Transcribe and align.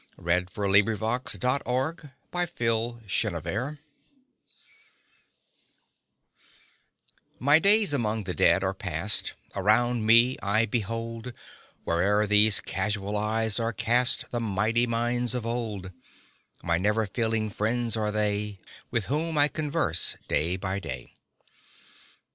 Stanzas 0.17 0.57
Written 0.57 0.63
in 0.65 0.87
His 0.87 0.99
Library 0.99 1.93
1V/TY 7.39 7.59
days 7.59 7.93
among 7.93 8.23
the 8.23 8.33
Dead 8.33 8.63
are 8.63 8.73
past; 8.73 9.35
*•• 9.53 9.55
Around 9.61 10.07
me 10.07 10.39
I 10.41 10.65
behold, 10.65 11.33
Where'er 11.85 12.25
these 12.25 12.61
casual 12.61 13.15
eyes 13.15 13.59
are 13.59 13.73
cast, 13.73 14.31
The 14.31 14.39
mighty 14.39 14.87
minds 14.87 15.35
of 15.35 15.45
old; 15.45 15.91
My 16.63 16.79
never 16.79 17.05
failing 17.05 17.51
friends 17.51 17.95
are 17.95 18.11
they, 18.11 18.57
With 18.89 19.05
whom 19.05 19.37
I 19.37 19.47
converse 19.49 20.17
day 20.27 20.57
by 20.57 20.79
day. 20.79 21.13